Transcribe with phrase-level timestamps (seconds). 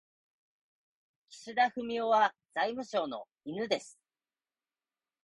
[1.29, 3.99] 岸田文雄は財務省の犬です。